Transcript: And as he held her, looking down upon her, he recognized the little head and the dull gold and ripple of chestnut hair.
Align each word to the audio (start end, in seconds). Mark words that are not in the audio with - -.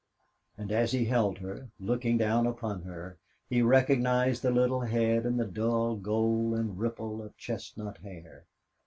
And 0.57 0.71
as 0.71 0.93
he 0.93 1.05
held 1.05 1.37
her, 1.37 1.69
looking 1.79 2.17
down 2.17 2.47
upon 2.47 2.81
her, 2.81 3.19
he 3.47 3.61
recognized 3.61 4.41
the 4.41 4.49
little 4.49 4.79
head 4.81 5.27
and 5.27 5.39
the 5.39 5.45
dull 5.45 5.95
gold 5.95 6.57
and 6.57 6.79
ripple 6.79 7.21
of 7.21 7.37
chestnut 7.37 7.99
hair. 7.99 8.45